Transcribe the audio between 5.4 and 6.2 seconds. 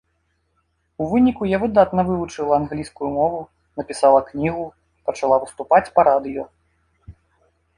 выступаць па